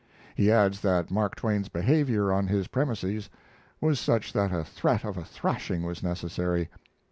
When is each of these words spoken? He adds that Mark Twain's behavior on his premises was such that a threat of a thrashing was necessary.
He 0.33 0.51
adds 0.51 0.81
that 0.81 1.11
Mark 1.11 1.35
Twain's 1.35 1.69
behavior 1.69 2.31
on 2.31 2.47
his 2.47 2.65
premises 2.69 3.29
was 3.79 3.99
such 3.99 4.33
that 4.33 4.51
a 4.51 4.63
threat 4.63 5.05
of 5.05 5.15
a 5.15 5.23
thrashing 5.23 5.83
was 5.83 6.01
necessary. 6.01 6.69